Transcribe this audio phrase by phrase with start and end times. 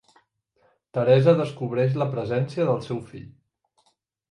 [0.97, 3.31] Teresa descobreix la presència del seu fill.